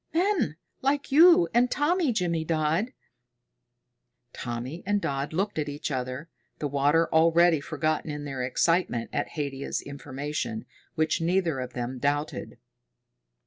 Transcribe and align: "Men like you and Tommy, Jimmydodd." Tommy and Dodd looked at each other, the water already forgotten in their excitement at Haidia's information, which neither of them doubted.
"Men 0.15 0.55
like 0.81 1.11
you 1.11 1.47
and 1.53 1.69
Tommy, 1.69 2.11
Jimmydodd." 2.11 2.91
Tommy 4.33 4.81
and 4.83 4.99
Dodd 4.99 5.31
looked 5.31 5.59
at 5.59 5.69
each 5.69 5.91
other, 5.91 6.27
the 6.57 6.67
water 6.67 7.07
already 7.13 7.59
forgotten 7.59 8.09
in 8.09 8.25
their 8.25 8.41
excitement 8.41 9.11
at 9.13 9.33
Haidia's 9.37 9.79
information, 9.79 10.65
which 10.95 11.21
neither 11.21 11.59
of 11.59 11.73
them 11.73 11.99
doubted. 11.99 12.57